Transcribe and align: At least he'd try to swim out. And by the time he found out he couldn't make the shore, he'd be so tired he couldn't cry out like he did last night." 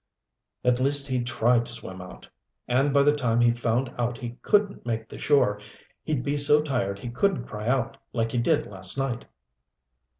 At 0.65 0.79
least 0.79 1.05
he'd 1.05 1.27
try 1.27 1.59
to 1.59 1.71
swim 1.71 2.01
out. 2.01 2.27
And 2.67 2.91
by 2.91 3.03
the 3.03 3.15
time 3.15 3.39
he 3.39 3.51
found 3.51 3.93
out 3.99 4.17
he 4.17 4.31
couldn't 4.41 4.83
make 4.83 5.07
the 5.07 5.19
shore, 5.19 5.61
he'd 6.01 6.23
be 6.23 6.37
so 6.37 6.59
tired 6.59 6.97
he 6.97 7.09
couldn't 7.11 7.45
cry 7.45 7.67
out 7.67 7.97
like 8.11 8.31
he 8.31 8.39
did 8.39 8.65
last 8.65 8.97
night." 8.97 9.27